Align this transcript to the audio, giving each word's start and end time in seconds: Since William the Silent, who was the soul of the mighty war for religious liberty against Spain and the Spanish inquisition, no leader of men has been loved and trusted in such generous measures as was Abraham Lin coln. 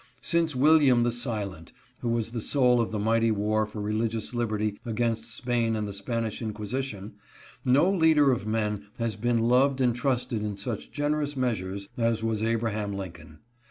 Since 0.23 0.55
William 0.55 1.03
the 1.03 1.11
Silent, 1.11 1.73
who 1.99 2.09
was 2.09 2.31
the 2.31 2.41
soul 2.41 2.81
of 2.81 2.89
the 2.89 2.97
mighty 2.97 3.29
war 3.29 3.67
for 3.67 3.79
religious 3.81 4.33
liberty 4.33 4.79
against 4.83 5.25
Spain 5.35 5.75
and 5.75 5.87
the 5.87 5.93
Spanish 5.93 6.41
inquisition, 6.41 7.13
no 7.63 7.91
leader 7.95 8.31
of 8.31 8.47
men 8.47 8.87
has 8.97 9.15
been 9.15 9.37
loved 9.41 9.79
and 9.79 9.95
trusted 9.95 10.41
in 10.41 10.57
such 10.57 10.91
generous 10.91 11.37
measures 11.37 11.87
as 11.97 12.23
was 12.23 12.41
Abraham 12.41 12.95
Lin 12.97 13.11
coln. 13.11 13.37